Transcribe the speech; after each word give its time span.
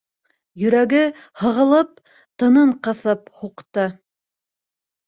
Йөрәге 0.61 1.01
һығылып, 1.43 1.93
тынын 2.45 2.75
ҡыҫып 2.89 3.31
һуҡты. 3.45 3.89